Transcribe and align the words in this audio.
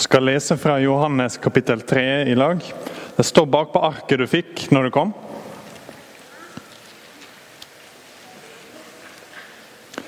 skal 0.00 0.24
lese 0.24 0.56
fra 0.56 0.80
Johannes 0.80 1.36
kapittel 1.36 1.80
3 1.80 2.22
i 2.22 2.34
lag. 2.34 2.58
Det 3.16 3.22
står 3.22 3.46
bakpå 3.46 3.80
arket 3.84 4.18
du 4.18 4.26
fikk 4.26 4.62
når 4.72 4.82
du 4.82 4.90
kom. 4.90 5.12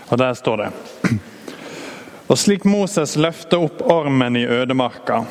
Og 0.08 0.18
der 0.18 0.34
står 0.34 0.56
det 0.62 0.70
Og 2.32 2.38
slik 2.40 2.64
Moses 2.64 3.18
løfter 3.20 3.60
opp 3.60 3.82
ormen 3.92 4.36
i 4.40 4.46
ødemarka, 4.48 5.26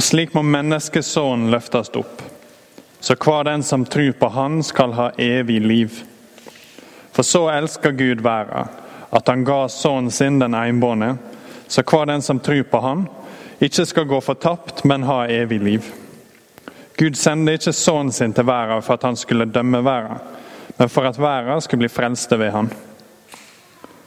slik 0.00 0.32
må 0.32 0.40
menneskesønnen 0.42 1.50
løftes 1.52 1.92
opp. 2.00 2.22
Så 3.00 3.18
hver 3.20 3.44
den 3.44 3.62
som 3.62 3.84
tror 3.84 4.12
på 4.16 4.28
Han, 4.32 4.62
skal 4.64 4.96
ha 4.96 5.10
evig 5.20 5.60
liv. 5.60 6.00
For 7.12 7.22
så 7.22 7.50
elsker 7.52 7.92
Gud 7.92 8.24
verden, 8.24 8.72
at 9.10 9.28
Han 9.28 9.44
ga 9.44 9.68
sønnen 9.68 10.10
sin 10.10 10.40
den 10.40 10.56
enbårne, 10.56 11.18
så 11.68 11.84
hver 11.84 12.08
den 12.08 12.22
som 12.22 12.40
tror 12.40 12.64
på 12.72 12.80
Han, 12.80 13.06
ikke 13.60 13.86
skal 13.86 14.04
gå 14.04 14.20
fortapt, 14.20 14.84
men 14.84 15.06
ha 15.08 15.24
evig 15.32 15.60
liv. 15.60 15.92
Gud 16.96 17.16
sendte 17.16 17.56
ikke 17.56 17.72
sønnen 17.76 18.12
sin 18.12 18.32
til 18.32 18.46
verden 18.48 18.82
for 18.84 18.96
at 18.96 19.04
han 19.04 19.16
skulle 19.16 19.48
dømme 19.52 19.82
verden, 19.84 20.20
men 20.76 20.88
for 20.92 21.08
at 21.08 21.18
verden 21.20 21.60
skulle 21.60 21.84
bli 21.84 21.92
frelste 21.92 22.38
ved 22.40 22.50
han. 22.52 22.70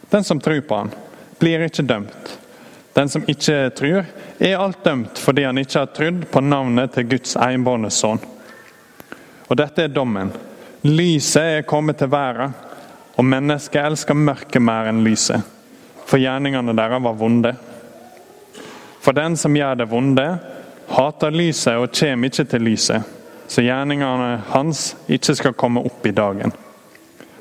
Den 0.10 0.24
som 0.24 0.42
tror 0.42 0.62
på 0.62 0.78
han, 0.84 0.94
blir 1.40 1.66
ikke 1.66 1.86
dømt. 1.86 2.40
Den 2.94 3.10
som 3.10 3.24
ikke 3.30 3.70
tror, 3.78 4.06
er 4.40 4.58
alt 4.58 4.84
dømt 4.84 5.22
fordi 5.22 5.46
han 5.46 5.58
ikke 5.62 5.80
har 5.80 5.94
trodd 5.94 6.26
på 6.32 6.42
navnet 6.42 6.96
til 6.96 7.10
Guds 7.10 7.36
enbårne 7.38 7.92
sønn. 7.94 8.22
Og 9.50 9.58
dette 9.58 9.86
er 9.86 9.94
dommen. 9.94 10.34
Lyset 10.86 11.60
er 11.60 11.68
kommet 11.68 11.98
til 12.00 12.10
verden, 12.12 12.54
og 13.18 13.26
mennesket 13.26 13.82
elsker 13.84 14.18
mørket 14.18 14.64
mer 14.64 14.90
enn 14.90 15.02
lyset, 15.04 15.42
for 16.08 16.22
gjerningene 16.22 16.76
deres 16.78 17.04
var 17.04 17.18
vonde. 17.20 17.54
For 19.00 19.16
den 19.16 19.38
som 19.38 19.56
gjør 19.56 19.80
det 19.80 19.90
vonde, 19.90 20.28
hater 20.90 21.32
lyset 21.32 21.78
og 21.80 21.94
kommer 21.96 22.30
ikke 22.30 22.46
til 22.52 22.66
lyset, 22.66 23.16
så 23.50 23.64
gjerningene 23.66 24.42
hans 24.52 24.94
ikke 25.10 25.36
skal 25.38 25.58
komme 25.58 25.82
opp 25.86 26.06
i 26.06 26.14
dagen. 26.14 26.54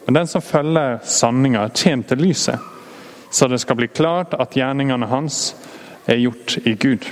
Men 0.07 0.21
den 0.21 0.27
som 0.31 0.45
følger 0.45 1.01
sanninga, 1.05 1.69
kommer 1.83 2.09
til 2.09 2.23
lyset, 2.23 2.59
så 3.31 3.49
det 3.49 3.61
skal 3.61 3.77
bli 3.77 3.89
klart 3.89 4.35
at 4.35 4.57
gjerningene 4.57 5.07
hans 5.07 5.55
er 6.09 6.23
gjort 6.23 6.57
i 6.65 6.75
Gud. 6.75 7.05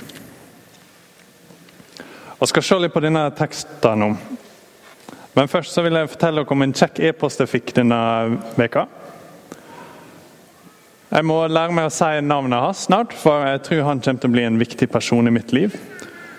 Jeg 2.39 2.49
skal 2.51 2.63
se 2.65 2.77
litt 2.81 2.93
på 2.93 3.01
denne 3.01 3.27
teksten 3.37 4.01
nå. 4.01 4.11
Men 5.37 5.49
først 5.49 5.73
så 5.73 5.83
vil 5.85 5.93
jeg 5.93 6.09
fortelle 6.09 6.41
dere 6.41 6.53
om 6.55 6.65
en 6.65 6.73
kjekk 6.73 6.99
e-post 7.11 7.43
jeg 7.43 7.49
fikk 7.51 7.75
denne 7.77 7.97
veka. 8.57 8.87
Jeg 11.07 11.23
må 11.23 11.37
lære 11.47 11.71
meg 11.71 11.85
å 11.87 11.91
si 11.93 12.07
navnet 12.19 12.59
hans 12.59 12.81
snart, 12.89 13.13
for 13.15 13.45
jeg 13.47 13.61
tror 13.63 13.85
han 13.87 14.01
kommer 14.03 14.19
til 14.19 14.27
å 14.27 14.33
bli 14.33 14.41
en 14.43 14.57
viktig 14.59 14.89
person 14.91 15.29
i 15.29 15.31
mitt 15.31 15.53
liv. 15.55 15.71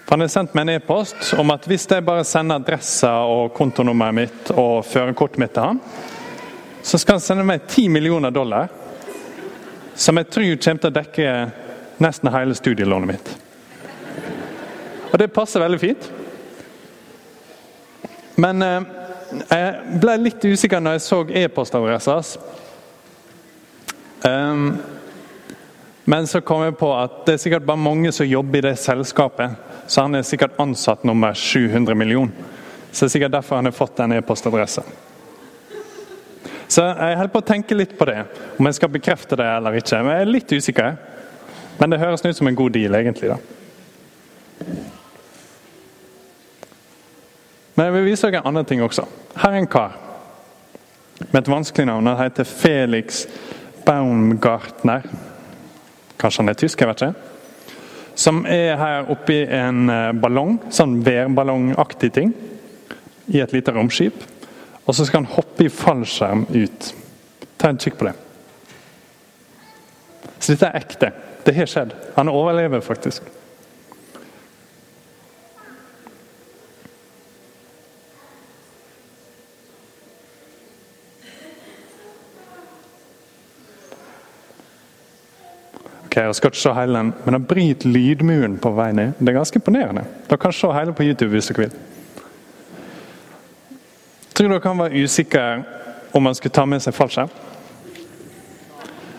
For 0.05 0.13
Han 0.13 0.27
har 0.27 0.29
sendt 0.33 0.53
meg 0.57 0.67
en 0.67 0.75
e-post 0.75 1.31
om 1.41 1.55
at 1.55 1.65
hvis 1.69 1.87
jeg 1.89 2.05
bare 2.05 2.25
sender 2.29 2.61
adressa 2.61 3.15
og 3.25 3.55
kontonummeret 3.57 4.19
mitt 4.19 4.51
og 4.53 4.85
førerkortet 4.85 5.41
mitt 5.41 5.55
til 5.57 5.71
han, 5.71 5.81
så 6.85 7.01
skal 7.01 7.17
han 7.17 7.25
sende 7.25 7.47
meg 7.49 7.65
10 7.65 7.89
millioner 7.97 8.33
dollar, 8.33 8.69
som 9.97 10.21
jeg 10.21 10.29
tror 10.37 10.61
kommer 10.61 10.85
til 10.85 10.93
å 10.93 10.99
dekke 10.99 11.33
nesten 12.05 12.33
hele 12.37 12.61
studielånet 12.61 13.13
mitt. 13.15 13.35
Og 15.09 15.17
det 15.21 15.33
passer 15.33 15.65
veldig 15.65 15.81
fint. 15.81 16.11
Men 18.37 18.63
eh, 18.63 18.95
jeg 19.49 20.01
ble 20.05 20.21
litt 20.27 20.45
usikker 20.45 20.85
når 20.85 20.99
jeg 20.99 21.07
så 21.09 21.25
e-postadressa 21.41 22.21
hans. 22.21 22.37
Um, 24.23 24.79
men 26.05 26.27
så 26.27 26.41
kom 26.41 26.63
jeg 26.65 26.77
på 26.81 26.89
at 26.97 27.25
det 27.27 27.35
er 27.37 27.43
sikkert 27.43 27.67
bare 27.69 27.81
mange 27.81 28.13
som 28.17 28.27
jobber 28.27 28.59
i 28.59 28.67
det 28.71 28.79
selskapet. 28.81 29.59
Så 29.87 30.07
han 30.07 30.17
er 30.17 30.25
sikkert 30.25 30.57
ansatt 30.61 31.05
nummer 31.05 31.35
700 31.35 31.95
millioner. 31.95 32.33
Så 32.91 33.05
det 33.05 33.09
er 33.09 33.13
sikkert 33.13 33.35
derfor 33.37 33.61
han 33.61 33.69
har 33.69 33.77
fått 33.77 33.97
den 34.01 34.17
e-postadressen. 34.17 34.85
Så 36.69 36.85
jeg 36.85 37.17
holder 37.17 37.33
på 37.33 37.41
å 37.41 37.49
tenke 37.49 37.77
litt 37.77 37.93
på 37.99 38.09
det, 38.09 38.23
om 38.57 38.69
jeg 38.69 38.77
skal 38.77 38.91
bekrefte 38.93 39.37
det 39.41 39.47
eller 39.49 39.77
ikke. 39.79 40.01
Men 40.05 40.15
jeg 40.15 40.25
er 40.25 40.33
litt 40.33 40.53
usikker. 40.53 40.97
Men 41.79 41.93
det 41.93 42.01
høres 42.01 42.25
ut 42.25 42.37
som 42.37 42.49
en 42.51 42.57
god 42.59 42.75
deal, 42.77 42.97
egentlig. 42.99 43.31
da. 43.31 43.37
Men 47.75 47.87
jeg 47.87 47.95
vil 47.95 48.09
vise 48.09 48.27
dere 48.27 48.41
en 48.43 48.51
annen 48.51 48.67
ting 48.67 48.81
også. 48.83 49.05
Her 49.39 49.55
er 49.55 49.61
en 49.61 49.71
kar 49.71 49.97
med 51.31 51.41
et 51.43 51.51
vanskelig 51.53 51.87
navn. 51.87 52.07
Han 52.11 52.21
heter 52.25 52.49
Felix 52.49 53.27
Baumgartner. 53.89 55.07
Kanskje 56.21 56.43
han 56.43 56.53
er 56.53 56.59
tysk, 56.61 56.81
jeg 56.81 56.91
vet 56.91 57.05
ikke. 57.07 57.35
Som 58.19 58.43
er 58.51 58.77
her 58.77 59.11
oppe 59.15 59.33
i 59.33 59.45
en 59.57 59.89
eh, 59.93 60.13
ballong, 60.19 60.59
sånn 60.75 60.99
værballongaktig 61.07 62.11
ting, 62.13 62.33
i 63.33 63.41
et 63.41 63.55
lite 63.55 63.73
romskip. 63.73 64.25
Og 64.85 64.97
så 64.97 65.07
skal 65.07 65.23
han 65.23 65.33
hoppe 65.37 65.67
i 65.67 65.73
fallskjerm 65.73 66.47
ut. 66.51 66.91
Ta 67.61 67.71
en 67.71 67.81
kikk 67.81 67.99
på 68.01 68.09
det. 68.09 68.15
Så 70.39 70.53
dette 70.53 70.69
er 70.69 70.81
ekte. 70.81 71.13
Det 71.45 71.55
har 71.57 71.71
skjedd. 71.71 71.95
Han 72.17 72.33
overlever 72.33 72.85
faktisk. 72.85 73.25
Ok, 86.29 86.35
Jeg 86.35 86.35
skal 86.35 86.51
ikke 86.51 86.61
se 86.61 86.73
hele 86.75 86.99
den, 86.99 87.13
men 87.25 87.35
han 87.35 87.45
bryter 87.45 87.89
lydmuren 87.89 88.59
på 88.61 88.71
vei 88.77 88.93
ned. 88.93 89.13
Det 89.19 89.29
er 89.29 89.39
ganske 89.39 89.57
imponerende. 89.57 90.05
Dere 90.29 90.39
kan 90.39 90.53
se 90.53 90.73
hele 90.73 90.93
på 90.93 91.03
YouTube 91.03 91.31
hvis 91.33 91.49
dere 91.49 91.63
vil. 91.65 91.77
Tror 94.37 94.49
dere 94.49 94.69
han 94.69 94.79
var 94.79 94.93
usikker 94.93 95.63
om 96.13 96.27
han 96.27 96.35
skulle 96.35 96.53
ta 96.53 96.67
med 96.67 96.83
seg 96.85 96.95
fallskjerm? 96.95 97.31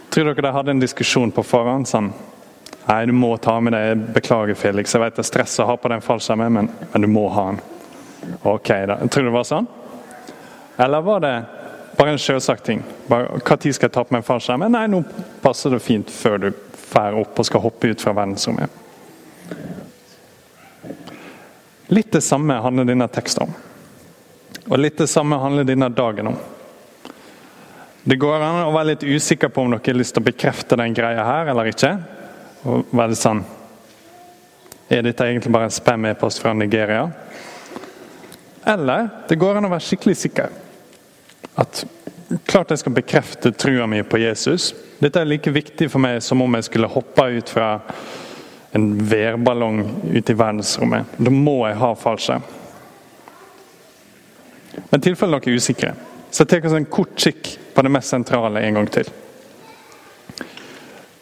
Tror 0.10 0.30
dere 0.30 0.46
de 0.46 0.54
hadde 0.54 0.72
en 0.72 0.84
diskusjon 0.84 1.32
på 1.32 1.44
forhånd? 1.44 1.88
sånn 1.88 2.14
Nei, 2.86 3.06
du 3.06 3.14
må 3.14 3.36
ta 3.38 3.60
med 3.60 3.74
deg 3.74 4.06
Beklager, 4.14 4.56
Felix. 4.56 4.94
Jeg 4.94 5.02
vet 5.02 5.18
det 5.18 5.26
er 5.26 5.28
stress 5.28 5.60
å 5.60 5.68
ha 5.70 5.76
på 5.78 5.90
den 5.90 6.02
fallskjermen, 6.02 6.54
men, 6.54 6.70
men, 6.94 7.02
du 7.02 7.08
må 7.10 7.28
ha 7.34 7.50
den. 7.52 7.60
Ok, 8.44 8.70
da. 8.70 9.02
Tror 9.08 9.26
du 9.26 9.30
det 9.30 9.36
var 9.36 9.50
sånn? 9.50 9.68
Eller 10.78 11.02
var 11.02 11.26
det 11.26 11.36
bare 11.98 12.14
en 12.14 12.22
selvsagt 12.22 12.66
ting? 12.66 12.82
Når 13.10 13.42
skal 13.42 13.90
jeg 13.90 13.94
ta 13.94 14.06
på 14.06 14.14
meg 14.14 14.26
fallskjermen? 14.26 14.74
Nei, 14.74 14.88
nå 14.90 15.04
passer 15.42 15.74
det 15.74 15.82
fint 15.86 16.10
før 16.10 16.42
du 16.46 16.52
drar 16.92 17.18
opp 17.20 17.40
og 17.40 17.48
skal 17.48 17.64
hoppe 17.64 17.92
ut 17.92 18.02
fra 18.02 18.14
verdensrommet. 18.18 18.70
Litt 21.90 22.12
det 22.14 22.22
samme 22.22 22.60
handler 22.62 22.86
denne 22.86 23.08
teksten 23.10 23.48
om. 23.48 23.54
Og 24.70 24.78
litt 24.78 25.00
det 25.02 25.08
samme 25.10 25.40
handler 25.42 25.66
denne 25.66 25.90
dagen 25.90 26.28
om. 26.30 26.36
Det 28.04 28.16
går 28.22 28.44
an 28.46 28.64
å 28.68 28.74
være 28.74 28.92
litt 28.94 29.04
usikker 29.04 29.50
på 29.50 29.64
om 29.64 29.74
dere 29.74 29.82
har 29.86 29.98
lyst 29.98 30.16
til 30.16 30.24
å 30.24 30.30
bekrefte 30.30 30.78
den 30.80 30.94
greia 30.98 31.26
her 31.26 31.50
eller 31.52 31.72
ikke. 31.72 31.92
Og 32.70 32.92
være 32.92 33.14
litt 33.14 33.22
sånn 33.22 33.46
Er 34.90 35.04
dette 35.06 35.22
egentlig 35.22 35.52
bare 35.54 35.68
en 35.70 35.74
spam-e-post 35.74 36.42
fra 36.42 36.50
Nigeria? 36.58 37.04
Eller 38.66 39.10
det 39.30 39.38
går 39.38 39.60
an 39.60 39.68
å 39.68 39.70
være 39.70 39.86
skikkelig 39.86 40.16
sikker. 40.18 40.50
At 41.62 41.84
klart 42.46 42.70
jeg 42.70 42.84
skal 42.84 42.94
bekrefte 42.94 43.52
trua 43.52 43.88
mi 43.90 44.04
på 44.04 44.20
Jesus. 44.22 44.74
Dette 45.00 45.22
er 45.22 45.30
like 45.30 45.52
viktig 45.54 45.90
for 45.90 46.02
meg 46.04 46.22
som 46.24 46.42
om 46.44 46.58
jeg 46.58 46.68
skulle 46.68 46.92
hoppe 46.92 47.26
ut 47.40 47.50
fra 47.50 47.70
en 48.78 48.92
værballong 49.10 49.82
ute 50.14 50.34
i 50.34 50.38
verdensrommet. 50.38 51.18
Da 51.18 51.34
må 51.34 51.64
jeg 51.68 51.80
ha 51.82 51.94
fallskjerm. 51.98 52.46
Men 54.90 55.02
i 55.02 55.08
tilfelle 55.10 55.40
dere 55.40 55.56
er 55.56 55.58
usikre, 55.58 55.96
så 56.32 56.46
tar 56.46 56.66
oss 56.66 56.78
en 56.78 56.86
kort 56.86 57.18
kikk 57.18 57.56
på 57.74 57.84
det 57.84 57.92
mest 57.92 58.14
sentrale 58.14 58.62
en 58.62 58.80
gang 58.80 58.90
til. 58.94 59.10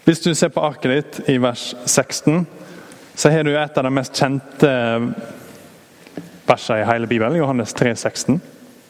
Hvis 0.08 0.24
du 0.24 0.34
ser 0.36 0.52
på 0.56 0.64
arket 0.64 0.92
ditt 0.92 1.30
i 1.32 1.38
vers 1.44 1.70
16, 1.86 2.46
så 3.16 3.32
har 3.32 3.44
du 3.44 3.56
et 3.56 3.78
av 3.80 3.88
de 3.88 3.92
mest 3.92 4.16
kjente 4.16 4.72
versene 6.48 6.84
i 6.84 6.88
hele 6.88 7.10
Bibelen, 7.10 7.40
Johannes 7.40 7.74
3, 7.76 7.96
16. 7.96 8.42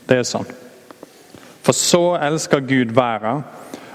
Det 0.10 0.18
er 0.18 0.28
sånn. 0.28 0.50
For 1.68 1.76
så 1.76 2.16
elsker 2.16 2.60
Gud 2.64 2.94
verden, 2.96 3.42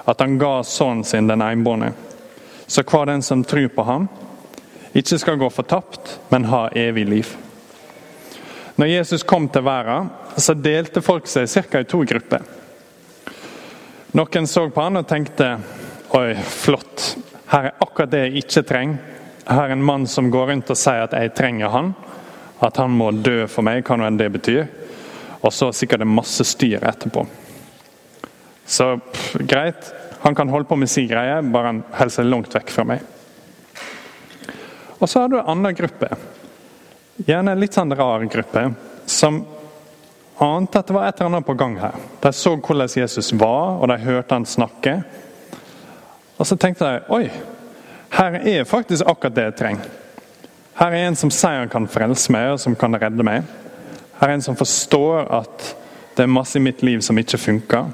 at 0.04 0.20
han 0.20 0.34
ga 0.38 0.58
sønnen 0.62 1.06
sin 1.08 1.30
den 1.30 1.40
enbårne. 1.40 1.94
Så 2.66 2.82
hver 2.84 3.06
den 3.08 3.22
som 3.24 3.44
tror 3.48 3.70
på 3.72 3.86
ham, 3.88 4.08
ikke 4.92 5.16
skal 5.18 5.38
gå 5.40 5.48
fortapt, 5.48 6.18
men 6.28 6.44
ha 6.52 6.66
evig 6.76 7.06
liv. 7.08 7.30
Når 8.76 8.92
Jesus 8.92 9.24
kom 9.24 9.48
til 9.48 9.64
verden, 9.64 10.12
så 10.36 10.52
delte 10.52 11.00
folk 11.00 11.32
seg 11.32 11.48
ca. 11.48 11.80
i 11.80 11.88
to 11.88 12.02
grupper. 12.04 12.44
Noen 14.20 14.46
så 14.46 14.68
på 14.68 14.84
han 14.84 15.00
og 15.00 15.08
tenkte 15.08 15.54
oi, 16.12 16.36
flott, 16.44 17.14
her 17.54 17.70
er 17.70 17.80
akkurat 17.80 18.12
det 18.12 18.24
jeg 18.26 18.44
ikke 18.44 18.68
trenger. 18.68 18.98
Her 19.48 19.70
er 19.70 19.78
en 19.78 19.88
mann 19.94 20.04
som 20.06 20.28
går 20.28 20.50
rundt 20.52 20.76
og 20.76 20.76
sier 20.76 21.06
at 21.06 21.16
jeg 21.16 21.32
trenger 21.40 21.72
han, 21.72 21.94
at 22.60 22.76
han 22.76 22.92
må 22.92 23.14
dø 23.16 23.46
for 23.48 23.64
meg, 23.64 23.80
hva 23.80 23.96
nå 23.96 24.12
enn 24.12 24.20
det 24.20 24.28
betyr. 24.36 24.66
Og 25.40 25.56
så 25.56 25.72
sikkert 25.72 26.04
det 26.04 26.12
masse 26.20 26.44
styr 26.44 26.84
etterpå. 26.84 27.24
Så 28.66 28.96
pff, 28.98 29.36
greit, 29.48 29.92
han 30.22 30.34
kan 30.34 30.48
holde 30.48 30.68
på 30.68 30.76
med 30.76 30.90
sin 30.90 31.08
greie, 31.10 31.40
bare 31.42 31.72
han 31.72 31.82
holder 31.90 32.14
seg 32.14 32.28
langt 32.28 32.54
vekk 32.54 32.70
fra 32.70 32.84
meg. 32.86 33.02
Og 35.02 35.08
så 35.10 35.24
har 35.24 35.32
du 35.32 35.40
en 35.40 35.48
annen 35.50 35.74
gruppe, 35.74 36.12
gjerne 37.26 37.54
en 37.54 37.62
litt 37.62 37.74
sånn 37.74 37.94
rar 37.98 38.22
gruppe, 38.30 38.68
som 39.10 39.40
ante 40.42 40.78
at 40.78 40.86
det 40.86 40.94
var 40.94 41.08
et 41.08 41.18
eller 41.18 41.32
annet 41.32 41.46
på 41.46 41.56
gang 41.58 41.74
her. 41.80 41.98
De 42.22 42.32
så 42.34 42.54
hvordan 42.54 42.94
Jesus 42.96 43.32
var, 43.34 43.80
og 43.80 43.90
de 43.90 43.98
hørte 44.04 44.38
han 44.38 44.46
snakke. 44.46 44.94
Og 46.38 46.46
så 46.46 46.56
tenkte 46.58 46.86
de 46.86 47.02
oi, 47.14 47.26
her 48.12 48.38
er 48.40 48.68
faktisk 48.68 49.06
akkurat 49.08 49.34
det 49.36 49.48
jeg 49.48 49.58
trenger. 49.58 49.90
Her 50.78 50.94
er 50.94 51.06
en 51.06 51.18
som 51.18 51.30
sier 51.34 51.62
han 51.62 51.70
kan 51.72 51.90
frelse 51.90 52.32
meg, 52.32 52.54
og 52.54 52.60
som 52.62 52.74
kan 52.78 52.94
redde 52.98 53.26
meg. 53.26 53.44
Her 54.20 54.30
er 54.30 54.38
en 54.38 54.44
som 54.44 54.56
forstår 54.58 55.28
at 55.42 55.68
det 56.16 56.24
er 56.24 56.32
masse 56.32 56.58
i 56.58 56.62
mitt 56.62 56.82
liv 56.84 57.00
som 57.04 57.18
ikke 57.18 57.40
funker, 57.40 57.90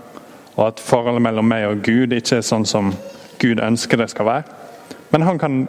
og 0.59 0.65
at 0.67 0.81
forholdet 0.83 1.23
mellom 1.23 1.47
meg 1.47 1.69
og 1.69 1.85
Gud 1.87 2.13
ikke 2.15 2.41
er 2.41 2.47
sånn 2.47 2.67
som 2.67 2.91
Gud 3.39 3.61
ønsker 3.63 4.01
det 4.01 4.11
skal 4.11 4.27
være. 4.27 4.57
Men 5.15 5.23
han 5.23 5.39
kan 5.39 5.61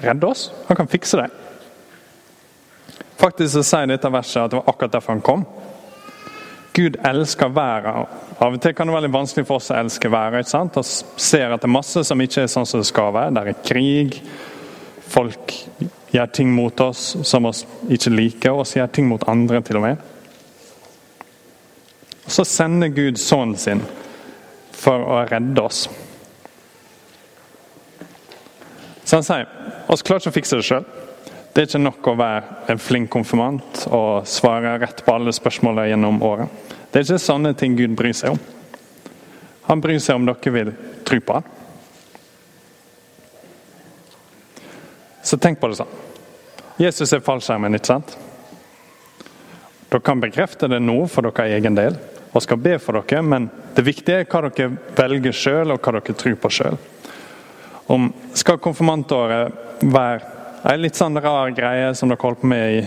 redde 0.00 0.26
oss. 0.26 0.48
Han 0.70 0.78
kan 0.78 0.88
fikse 0.88 1.20
det. 1.20 1.28
Faktisk 3.20 3.52
så 3.52 3.62
sier 3.66 3.90
dette 3.92 4.10
verset 4.10 4.40
at 4.40 4.54
det 4.54 4.58
var 4.62 4.72
akkurat 4.72 4.96
derfor 4.96 5.14
han 5.14 5.24
kom. 5.24 5.44
Gud 6.72 6.96
elsker 7.04 7.52
verden. 7.52 8.08
Av 8.40 8.56
og 8.56 8.60
til 8.64 8.72
kan 8.74 8.88
det 8.88 8.96
være 8.96 9.06
litt 9.06 9.14
vanskelig 9.14 9.46
for 9.46 9.60
oss 9.60 9.68
å 9.70 9.76
elske 9.76 10.08
verden. 10.10 10.40
ikke 10.40 10.54
sant? 10.54 10.80
Og 10.80 11.20
ser 11.20 11.52
at 11.52 11.60
det 11.60 11.68
er 11.68 11.76
masse 11.76 12.04
som 12.08 12.24
ikke 12.24 12.46
er 12.46 12.50
sånn 12.50 12.66
som 12.66 12.80
det 12.80 12.88
skal 12.88 13.12
være. 13.12 13.36
Det 13.36 13.42
er 13.52 13.64
krig. 13.68 14.16
Folk 15.12 15.52
gjør 16.12 16.32
ting 16.32 16.56
mot 16.56 16.80
oss 16.80 17.18
som 17.28 17.44
oss 17.52 17.66
ikke 17.92 18.16
liker, 18.16 18.56
og 18.56 18.64
gjør 18.66 18.88
ting 18.88 19.12
mot 19.12 19.28
andre 19.28 19.60
til 19.60 19.78
og 19.78 19.84
med. 19.84 20.08
Så 22.26 22.48
sender 22.48 22.88
Gud 22.88 23.20
sønnen 23.20 23.60
sin 23.60 23.84
for 24.82 25.04
å 25.06 25.20
redde 25.30 25.62
oss. 25.62 25.86
Så 29.04 29.18
han 29.18 29.26
sier 29.26 29.48
oss 29.92 30.02
klarer 30.02 30.22
ikke 30.22 30.32
å 30.32 30.36
fikse 30.38 30.58
det 30.58 30.66
sjøl. 30.66 30.84
Det 31.52 31.60
er 31.60 31.68
ikke 31.68 31.82
nok 31.82 32.06
å 32.08 32.16
være 32.16 32.70
en 32.72 32.80
flink 32.80 33.10
konfirmant 33.12 33.82
og 33.92 34.28
svare 34.30 34.78
rett 34.80 35.02
på 35.04 35.12
alle 35.12 35.34
spørsmålene 35.36 35.90
gjennom 35.90 36.22
året. 36.24 36.48
Det 36.90 37.00
er 37.00 37.04
ikke 37.04 37.20
sånne 37.20 37.52
ting 37.58 37.76
Gud 37.76 37.92
bryr 37.98 38.16
seg 38.16 38.32
om. 38.32 38.40
Han 39.68 39.82
bryr 39.84 40.00
seg 40.02 40.16
om 40.16 40.24
dere 40.28 40.54
vil 40.54 40.72
tro 41.06 41.18
på 41.20 41.36
han. 41.36 41.50
Så 45.22 45.38
tenk 45.38 45.60
på 45.60 45.68
det 45.70 45.78
sånn. 45.78 45.92
Jesus 46.80 47.12
er 47.12 47.22
fallskjermen, 47.22 47.76
ikke 47.76 47.92
sant? 47.92 48.16
Dere 49.92 50.02
kan 50.04 50.24
bekrefte 50.24 50.70
det 50.72 50.80
nå 50.80 51.02
for 51.12 51.28
deres 51.28 51.52
egen 51.58 51.76
del 51.76 52.00
og 52.32 52.40
skal 52.42 52.58
be 52.64 52.78
for 52.80 52.96
dere, 52.96 53.20
men 53.22 53.50
det 53.76 53.84
viktige 53.86 54.22
er 54.22 54.28
hva 54.28 54.42
dere 54.48 54.70
velger 54.96 55.36
sjøl, 55.36 55.72
og 55.72 55.80
hva 55.80 55.96
dere 55.96 56.16
tror 56.18 56.36
på 56.40 56.50
sjøl. 56.52 56.78
Skal 58.38 58.60
konfirmantåret 58.62 59.82
være 59.82 60.72
en 60.72 60.82
litt 60.82 60.98
sånn 60.98 61.18
rar 61.18 61.50
greie 61.56 61.90
som 61.98 62.12
dere 62.12 62.22
holdt 62.22 62.42
på 62.44 62.50
med 62.52 62.76
i 62.78 62.82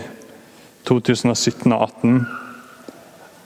2017 0.86 1.74
og 1.74 1.90
2018, 1.90 2.20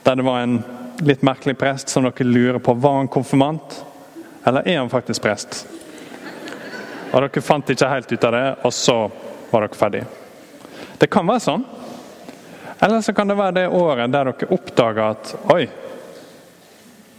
der 0.04 0.16
det 0.16 0.26
var 0.26 0.44
en 0.44 0.60
litt 1.04 1.24
merkelig 1.24 1.56
prest 1.58 1.88
som 1.88 2.04
dere 2.04 2.28
lurer 2.28 2.60
på 2.62 2.76
var 2.76 3.00
han 3.00 3.08
konfirmant, 3.08 3.80
eller 4.44 4.68
er 4.68 4.80
han 4.82 4.92
faktisk 4.92 5.24
prest? 5.24 5.64
Og 7.10 7.24
Dere 7.24 7.42
fant 7.42 7.70
ikke 7.72 7.88
helt 7.90 8.12
ut 8.12 8.24
av 8.24 8.34
det, 8.36 8.46
og 8.62 8.72
så 8.74 8.96
var 9.50 9.64
dere 9.64 9.78
ferdige. 9.78 10.06
Det 11.00 11.08
kan 11.10 11.26
være 11.26 11.42
sånn. 11.42 11.64
Eller 12.80 13.02
så 13.04 13.12
kan 13.16 13.28
det 13.28 13.36
være 13.36 13.56
det 13.58 13.68
året 13.76 14.12
der 14.12 14.30
dere 14.30 14.52
oppdager 14.54 15.16
at 15.16 15.32
oi, 15.52 15.64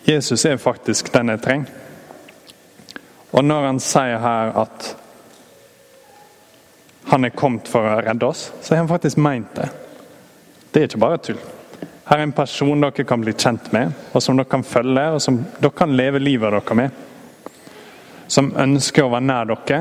Jesus 0.05 0.45
er 0.45 0.57
faktisk 0.57 1.11
den 1.13 1.29
jeg 1.29 1.41
trenger. 1.41 1.77
Og 3.31 3.45
når 3.45 3.67
han 3.69 3.79
sier 3.79 4.19
her 4.19 4.51
at 4.63 4.87
han 7.11 7.25
er 7.25 7.35
kommet 7.35 7.69
for 7.69 7.85
å 7.85 8.01
redde 8.03 8.27
oss, 8.27 8.49
så 8.61 8.73
har 8.73 8.83
han 8.83 8.91
faktisk 8.91 9.19
meint 9.21 9.53
det. 9.55 9.69
Det 10.71 10.81
er 10.81 10.89
ikke 10.89 11.03
bare 11.03 11.21
tull. 11.23 11.39
Her 12.07 12.19
er 12.19 12.25
en 12.25 12.35
person 12.35 12.81
dere 12.83 13.05
kan 13.07 13.21
bli 13.23 13.33
kjent 13.33 13.69
med, 13.75 13.93
og 14.11 14.23
som 14.23 14.35
dere 14.39 14.49
kan 14.51 14.65
følge, 14.67 15.05
og 15.15 15.21
som 15.23 15.39
dere 15.59 15.75
kan 15.75 15.95
leve 15.95 16.19
livet 16.19 16.51
dere 16.51 16.77
med. 16.79 16.99
Som 18.31 18.51
ønsker 18.59 19.05
å 19.05 19.13
være 19.13 19.27
nær 19.27 19.53
dere, 19.53 19.79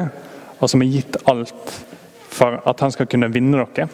og 0.61 0.71
som 0.71 0.85
har 0.85 0.93
gitt 0.95 1.19
alt 1.31 1.75
for 2.31 2.61
at 2.71 2.85
han 2.85 2.95
skal 2.95 3.09
kunne 3.11 3.31
vinne 3.33 3.65
dere. 3.65 3.89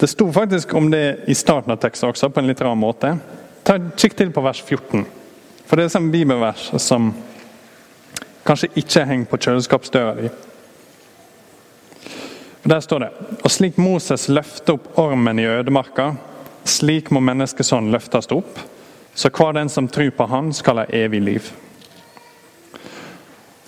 Det 0.00 0.08
sto 0.08 0.30
faktisk 0.32 0.74
om 0.78 0.86
det 0.90 1.04
i 1.28 1.34
starten 1.36 1.74
av 1.74 1.80
teksten 1.82 2.08
også, 2.08 2.30
på 2.32 2.40
en 2.40 2.48
litt 2.48 2.62
rar 2.64 2.78
måte. 2.78 3.14
Kikk 3.70 4.16
til 4.18 4.32
på 4.34 4.42
vers 4.42 4.58
14. 4.66 5.04
For 5.68 5.78
det 5.78 5.84
er 5.84 5.92
sånn 5.92 6.08
bibelvers 6.10 6.72
som 6.82 7.12
kanskje 8.42 8.72
ikke 8.80 9.04
henger 9.06 9.28
på 9.30 9.38
kjøleskapsdøra 9.44 10.14
di. 10.16 10.30
Der 12.66 12.82
står 12.82 13.04
det 13.04 13.10
Og 13.44 13.50
slik 13.54 13.78
Moses 13.78 14.26
løfter 14.28 14.74
opp 14.74 14.98
ormen 14.98 15.38
i 15.38 15.46
ødemarka, 15.46 16.08
slik 16.66 17.12
må 17.14 17.22
menneskesånden 17.22 17.94
løftes 17.94 18.26
opp, 18.34 18.58
så 19.14 19.30
hver 19.30 19.54
den 19.54 19.70
som 19.70 19.88
tror 19.88 20.10
på 20.18 20.26
Han, 20.26 20.52
skal 20.52 20.82
ha 20.82 20.88
evig 20.90 21.22
liv. 21.22 21.54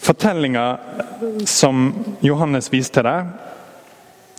Fortellinga 0.03 0.67
som 1.47 1.93
Johannes 2.21 2.73
viste 2.73 2.99
til 2.99 3.07
der, 3.07 3.31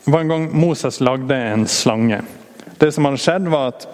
var 0.05 0.19
en 0.19 0.27
gang 0.35 0.49
Moses 0.51 0.99
lagde 0.99 1.35
en 1.35 1.67
slange. 1.67 2.19
Det 2.79 2.91
som 2.91 3.07
hadde 3.07 3.23
skjedd, 3.23 3.47
var 3.47 3.71
at 3.71 3.87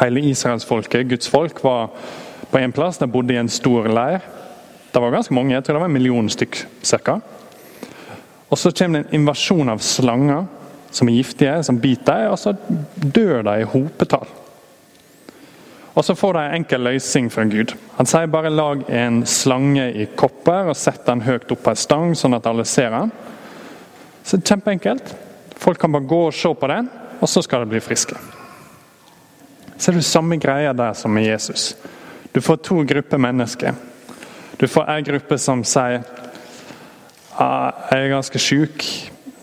hele 0.00 0.22
israelsfolket, 0.30 1.08
Guds 1.10 1.28
folk, 1.28 1.62
var 1.64 1.90
på 2.50 2.58
en 2.58 2.72
plass. 2.72 2.98
De 2.98 3.08
bodde 3.10 3.34
i 3.34 3.40
en 3.40 3.48
stor 3.48 3.88
leir. 3.88 4.20
Det 4.90 5.02
var 5.02 5.14
ganske 5.14 5.34
mange, 5.34 5.54
jeg 5.54 5.64
tror 5.64 5.78
det 5.78 5.82
var 5.84 5.90
en 5.90 5.98
million 5.98 6.30
stykk 6.30 6.64
cirka. 6.82 7.20
Og 8.50 8.58
så 8.58 8.72
kommer 8.74 9.02
det 9.02 9.08
en 9.08 9.20
invasjon 9.20 9.70
av 9.70 9.82
slanger 9.84 10.46
som 10.90 11.08
er 11.08 11.20
giftige, 11.20 11.62
som 11.62 11.78
biter 11.78 12.24
dem, 12.24 12.32
og 12.32 12.38
så 12.38 12.54
dør 12.96 13.44
de 13.46 13.60
i 13.60 13.68
hopetall. 13.74 14.26
Og 15.94 16.04
Så 16.04 16.14
får 16.14 16.32
de 16.32 16.42
en 16.42 16.54
enkel 16.54 16.80
løsning 16.80 17.28
fra 17.32 17.44
Gud. 17.44 17.74
Han 17.98 18.06
sier 18.06 18.30
bare 18.30 18.50
lag 18.50 18.84
en 18.88 19.24
slange 19.26 19.90
i 19.92 20.06
kopper 20.16 20.70
og 20.70 20.78
sett 20.78 21.02
den 21.06 21.20
høyt 21.26 21.50
opp 21.50 21.64
på 21.66 21.74
en 21.74 21.76
stang, 21.76 22.14
sånn 22.16 22.38
at 22.38 22.46
alle 22.46 22.64
ser 22.64 22.90
den. 22.94 23.10
Så 24.24 24.38
Kjempeenkelt. 24.38 25.14
Folk 25.60 25.80
kan 25.80 25.92
bare 25.92 26.08
gå 26.08 26.20
og 26.28 26.34
se 26.34 26.54
på 26.54 26.70
den, 26.70 26.88
og 27.20 27.28
så 27.28 27.42
skal 27.44 27.66
de 27.66 27.74
bli 27.74 27.82
friske. 27.84 28.16
Så 29.80 29.90
er 29.90 29.96
det 29.96 30.04
samme 30.04 30.36
greia 30.36 30.74
der 30.76 30.92
som 30.92 31.14
med 31.16 31.24
Jesus. 31.24 31.72
Du 32.34 32.40
får 32.44 32.56
to 32.56 32.82
grupper 32.84 33.18
mennesker. 33.18 33.72
Du 34.60 34.66
får 34.68 34.90
en 34.92 35.04
gruppe 35.04 35.38
som 35.40 35.62
sier 35.64 36.02
ah, 37.40 37.72
jeg 37.88 38.02
er 38.04 38.12
ganske 38.12 38.42
syk. 38.44 38.84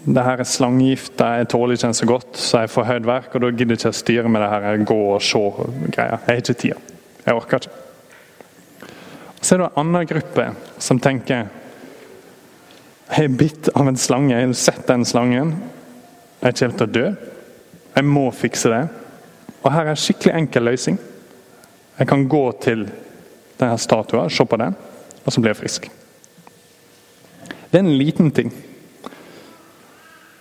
Det 0.06 0.24
her 0.24 0.44
er 0.44 0.48
slangegift, 0.48 1.18
jeg 1.18 1.48
tåler 1.50 1.74
ikke 1.74 1.88
den 1.88 1.98
så 1.98 2.06
godt, 2.08 2.38
så 2.38 2.62
jeg 2.62 2.70
får 2.70 2.86
høyt 2.92 3.08
verk. 3.10 3.34
Og 3.34 3.42
da 3.42 3.50
gidder 3.50 3.74
jeg 3.74 3.82
ikke 3.82 3.94
å 3.96 3.98
styre 3.98 4.30
med 4.32 4.46
det 4.46 4.52
her 4.54 4.86
gå 4.92 5.00
og 5.16 5.26
se-greia. 5.26 6.20
Jeg 6.22 6.30
har 6.30 6.44
ikke 6.44 6.58
tid. 6.62 6.94
Jeg 7.26 7.40
orker 7.42 7.66
ikke. 7.66 8.94
Så 9.42 9.56
er 9.56 9.64
det 9.64 9.72
en 9.72 9.82
annen 9.82 10.08
gruppe 10.14 10.48
som 10.78 11.02
tenker 11.02 11.50
Jeg 13.08 13.26
er 13.26 13.36
bitt 13.40 13.70
av 13.74 13.88
en 13.88 13.98
slange, 13.98 14.36
jeg 14.36 14.46
har 14.46 14.56
sett 14.60 14.88
den 14.88 15.06
slangen. 15.08 15.56
Jeg 16.44 16.60
kommer 16.60 16.78
til 16.78 16.88
å 16.88 16.94
dø. 16.94 17.06
Jeg 17.98 18.06
må 18.06 18.30
fikse 18.36 18.70
det. 18.70 18.86
Og 19.62 19.72
her 19.74 19.86
er 19.86 19.94
en 19.94 20.00
skikkelig 20.00 20.36
enkel 20.38 20.68
løsning. 20.68 20.98
Jeg 21.98 22.08
kan 22.08 22.28
gå 22.30 22.44
til 22.62 22.86
denne 23.58 23.78
statuen, 23.82 24.30
se 24.30 24.46
på 24.46 24.60
den, 24.62 24.76
og 25.26 25.34
så 25.34 25.42
blir 25.42 25.54
jeg 25.54 25.62
frisk. 25.62 25.88
Det 27.68 27.80
er 27.80 27.84
en 27.84 27.98
liten 27.98 28.32
ting. 28.32 28.52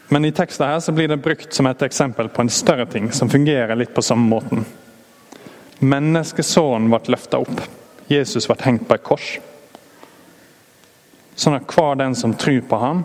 Men 0.08 0.25
i 0.25 0.32
teksten 0.32 0.68
her 0.68 0.80
så 0.80 0.92
blir 0.94 1.08
det 1.10 1.22
brukt 1.22 1.54
som 1.54 1.66
et 1.66 1.82
eksempel 1.82 2.28
på 2.30 2.44
en 2.44 2.52
større 2.52 2.86
ting 2.86 3.08
som 3.12 3.30
fungerer 3.30 3.75
litt 3.75 3.94
på 3.94 4.04
samme 4.04 4.28
måten. 4.30 4.62
Menneskesønnen 5.82 6.92
ble 6.92 7.16
løfta 7.16 7.40
opp. 7.42 7.64
Jesus 8.06 8.46
ble 8.46 8.56
hengt 8.62 8.86
på 8.86 8.94
et 8.94 9.04
kors. 9.04 9.32
Sånn 11.36 11.58
at 11.58 11.66
hver 11.75 11.98
den 11.98 12.14
som 12.16 12.36
tror 12.38 12.62
på 12.68 12.78
ham, 12.80 13.04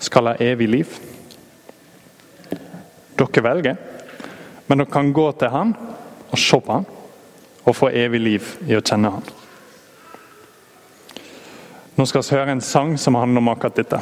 skal 0.00 0.30
ha 0.30 0.38
evig 0.40 0.70
liv. 0.72 0.94
Dere 3.20 3.44
velger. 3.44 3.76
Men 4.70 4.78
dere 4.78 4.92
kan 4.92 5.10
gå 5.10 5.26
til 5.34 5.50
han 5.50 5.74
og 6.30 6.38
se 6.38 6.60
på 6.62 6.76
han 6.76 6.86
og 7.66 7.74
få 7.76 7.90
evig 7.90 8.20
liv 8.22 8.50
i 8.70 8.76
å 8.78 8.82
kjenne 8.86 9.10
han. 9.16 9.24
Nå 11.98 12.06
skal 12.06 12.22
vi 12.22 12.36
høre 12.38 12.54
en 12.54 12.62
sang 12.64 12.94
som 12.98 13.18
handler 13.18 13.42
om 13.42 13.50
akkurat 13.50 13.82
dette. 13.82 13.98